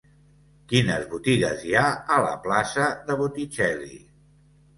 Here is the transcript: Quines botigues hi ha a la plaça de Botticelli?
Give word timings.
Quines 0.71 1.03
botigues 1.11 1.61
hi 1.71 1.75
ha 1.81 1.83
a 2.15 2.17
la 2.29 2.33
plaça 2.47 2.89
de 3.11 3.19
Botticelli? 3.21 4.01